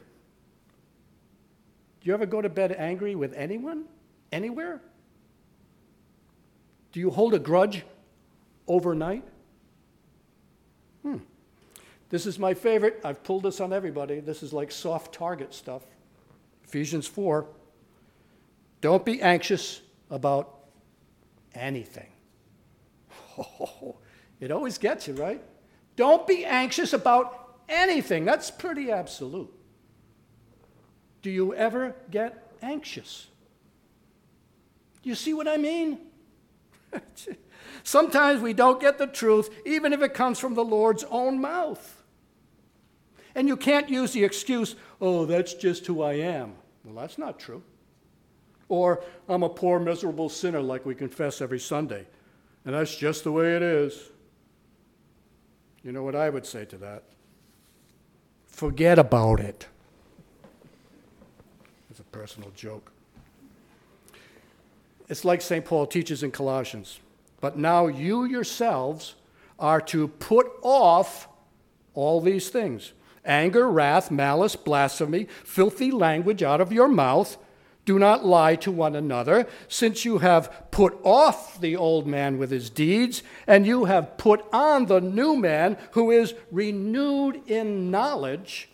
Do 2.00 2.08
you 2.08 2.14
ever 2.14 2.26
go 2.26 2.42
to 2.42 2.48
bed 2.48 2.72
angry 2.72 3.14
with 3.14 3.32
anyone? 3.34 3.84
Anywhere? 4.30 4.80
Do 6.92 7.00
you 7.00 7.10
hold 7.10 7.34
a 7.34 7.38
grudge 7.38 7.84
overnight? 8.66 9.24
This 12.10 12.26
is 12.26 12.38
my 12.38 12.54
favorite. 12.54 13.00
I've 13.04 13.22
pulled 13.22 13.42
this 13.42 13.60
on 13.60 13.72
everybody. 13.72 14.20
This 14.20 14.42
is 14.42 14.52
like 14.52 14.72
soft 14.72 15.14
target 15.14 15.52
stuff. 15.52 15.82
Ephesians 16.64 17.06
4 17.06 17.46
Don't 18.80 19.04
be 19.04 19.20
anxious 19.20 19.80
about 20.10 20.54
anything. 21.54 22.08
Oh, 23.38 23.96
it 24.40 24.50
always 24.50 24.78
gets 24.78 25.08
you, 25.08 25.14
right? 25.14 25.42
Don't 25.96 26.26
be 26.26 26.44
anxious 26.44 26.92
about 26.92 27.58
anything. 27.68 28.24
That's 28.24 28.50
pretty 28.50 28.90
absolute. 28.90 29.52
Do 31.22 31.30
you 31.30 31.54
ever 31.54 31.94
get 32.10 32.52
anxious? 32.62 33.26
Do 35.02 35.08
you 35.08 35.14
see 35.14 35.34
what 35.34 35.48
I 35.48 35.56
mean? 35.56 35.98
Sometimes 37.82 38.40
we 38.40 38.52
don't 38.52 38.80
get 38.80 38.98
the 38.98 39.06
truth, 39.06 39.50
even 39.66 39.92
if 39.92 40.02
it 40.02 40.14
comes 40.14 40.38
from 40.38 40.54
the 40.54 40.64
Lord's 40.64 41.04
own 41.04 41.40
mouth. 41.40 41.97
And 43.38 43.46
you 43.46 43.56
can't 43.56 43.88
use 43.88 44.12
the 44.12 44.24
excuse, 44.24 44.74
oh, 45.00 45.24
that's 45.24 45.54
just 45.54 45.86
who 45.86 46.02
I 46.02 46.14
am. 46.14 46.54
Well, 46.84 46.96
that's 46.96 47.18
not 47.18 47.38
true. 47.38 47.62
Or 48.68 49.04
I'm 49.28 49.44
a 49.44 49.48
poor, 49.48 49.78
miserable 49.78 50.28
sinner 50.28 50.60
like 50.60 50.84
we 50.84 50.96
confess 50.96 51.40
every 51.40 51.60
Sunday. 51.60 52.04
And 52.64 52.74
that's 52.74 52.96
just 52.96 53.22
the 53.22 53.30
way 53.30 53.54
it 53.54 53.62
is. 53.62 54.10
You 55.84 55.92
know 55.92 56.02
what 56.02 56.16
I 56.16 56.28
would 56.30 56.46
say 56.46 56.64
to 56.64 56.78
that? 56.78 57.04
Forget 58.48 58.98
about 58.98 59.38
it. 59.38 59.68
It's 61.90 62.00
a 62.00 62.04
personal 62.10 62.50
joke. 62.56 62.90
It's 65.08 65.24
like 65.24 65.42
St. 65.42 65.64
Paul 65.64 65.86
teaches 65.86 66.24
in 66.24 66.32
Colossians. 66.32 66.98
But 67.40 67.56
now 67.56 67.86
you 67.86 68.24
yourselves 68.24 69.14
are 69.60 69.80
to 69.82 70.08
put 70.08 70.48
off 70.60 71.28
all 71.94 72.20
these 72.20 72.48
things 72.48 72.94
anger, 73.24 73.68
wrath, 73.70 74.10
malice, 74.10 74.56
blasphemy, 74.56 75.26
filthy 75.44 75.90
language 75.90 76.42
out 76.42 76.60
of 76.60 76.72
your 76.72 76.88
mouth. 76.88 77.36
Do 77.84 77.98
not 77.98 78.24
lie 78.24 78.56
to 78.56 78.70
one 78.70 78.94
another, 78.94 79.46
since 79.66 80.04
you 80.04 80.18
have 80.18 80.70
put 80.70 80.98
off 81.04 81.58
the 81.60 81.74
old 81.74 82.06
man 82.06 82.36
with 82.36 82.50
his 82.50 82.68
deeds, 82.68 83.22
and 83.46 83.66
you 83.66 83.86
have 83.86 84.18
put 84.18 84.44
on 84.52 84.86
the 84.86 85.00
new 85.00 85.36
man 85.36 85.78
who 85.92 86.10
is 86.10 86.34
renewed 86.50 87.40
in 87.46 87.90
knowledge 87.90 88.68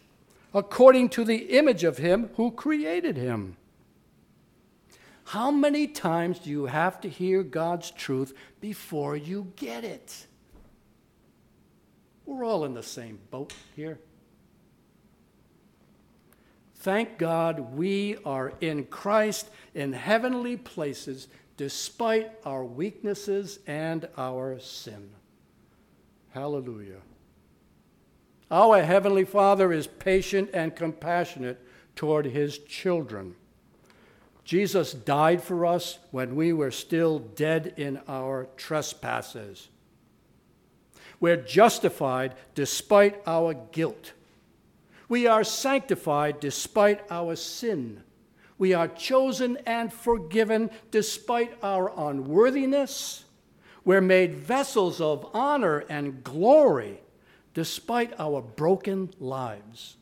according 0.52 1.08
to 1.10 1.24
the 1.24 1.56
image 1.56 1.84
of 1.84 1.98
him 1.98 2.30
who 2.36 2.50
created 2.50 3.16
him. 3.16 3.56
How 5.24 5.50
many 5.50 5.86
times 5.86 6.38
do 6.38 6.50
you 6.50 6.66
have 6.66 7.00
to 7.00 7.08
hear 7.08 7.42
God's 7.42 7.90
truth 7.90 8.32
before 8.60 9.16
you 9.16 9.52
get 9.56 9.84
it? 9.84 10.26
We're 12.26 12.44
all 12.44 12.64
in 12.64 12.74
the 12.74 12.82
same 12.82 13.18
boat 13.30 13.52
here. 13.74 13.98
Thank 16.84 17.16
God 17.16 17.74
we 17.74 18.18
are 18.26 18.52
in 18.60 18.84
Christ 18.84 19.48
in 19.72 19.94
heavenly 19.94 20.58
places 20.58 21.28
despite 21.56 22.30
our 22.44 22.62
weaknesses 22.62 23.58
and 23.66 24.06
our 24.18 24.58
sin. 24.58 25.08
Hallelujah. 26.32 27.00
Our 28.50 28.82
Heavenly 28.82 29.24
Father 29.24 29.72
is 29.72 29.86
patient 29.86 30.50
and 30.52 30.76
compassionate 30.76 31.66
toward 31.96 32.26
His 32.26 32.58
children. 32.58 33.34
Jesus 34.44 34.92
died 34.92 35.42
for 35.42 35.64
us 35.64 36.00
when 36.10 36.36
we 36.36 36.52
were 36.52 36.70
still 36.70 37.18
dead 37.18 37.72
in 37.78 37.98
our 38.06 38.46
trespasses. 38.58 39.70
We're 41.18 41.38
justified 41.38 42.34
despite 42.54 43.22
our 43.26 43.54
guilt. 43.54 44.12
We 45.08 45.26
are 45.26 45.44
sanctified 45.44 46.40
despite 46.40 47.02
our 47.10 47.36
sin. 47.36 48.02
We 48.56 48.72
are 48.72 48.88
chosen 48.88 49.58
and 49.66 49.92
forgiven 49.92 50.70
despite 50.90 51.56
our 51.62 51.92
unworthiness. 51.96 53.24
We're 53.84 54.00
made 54.00 54.34
vessels 54.34 55.00
of 55.00 55.28
honor 55.34 55.84
and 55.88 56.24
glory 56.24 57.00
despite 57.52 58.18
our 58.18 58.40
broken 58.40 59.12
lives. 59.20 59.96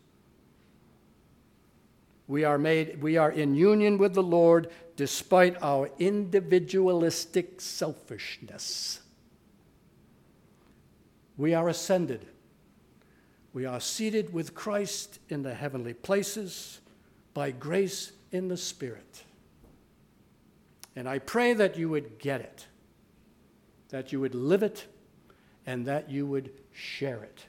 We 2.29 2.45
are 2.45 2.59
made, 2.59 3.03
we 3.03 3.17
are 3.17 3.31
in 3.31 3.55
union 3.55 3.99
with 3.99 4.15
the 4.15 4.23
Lord 4.23 4.71
despite 4.97 5.61
our 5.61 5.91
individualistic 5.99 7.61
selfishness. 7.61 9.01
We 11.37 11.55
are 11.55 11.69
ascended. 11.69 12.27
We 13.53 13.67
are 13.67 13.81
seated 13.81 14.33
with 14.33 14.55
Christ 14.55 15.19
in 15.29 15.43
the 15.43 15.55
heavenly 15.55 15.95
places 15.95 16.81
by 17.35 17.51
grace 17.51 18.13
in 18.31 18.49
the 18.49 18.57
Spirit. 18.57 19.25
And 20.97 21.09
I 21.09 21.19
pray 21.19 21.53
that 21.55 21.77
you 21.77 21.89
would 21.89 22.19
get 22.19 22.41
it, 22.41 22.67
that 23.91 24.13
you 24.13 24.21
would 24.21 24.35
live 24.35 24.63
it, 24.63 24.87
and 25.67 25.87
that 25.87 26.11
you 26.11 26.27
would 26.27 26.51
share 26.73 27.23
it. 27.23 27.47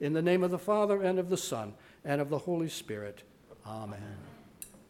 In 0.00 0.12
the 0.12 0.22
name 0.22 0.42
of 0.42 0.50
the 0.50 0.58
Father, 0.58 1.02
and 1.02 1.18
of 1.18 1.28
the 1.28 1.36
Son, 1.36 1.74
and 2.04 2.20
of 2.20 2.28
the 2.28 2.38
Holy 2.38 2.68
Spirit. 2.68 3.22
Amen. 3.66 4.27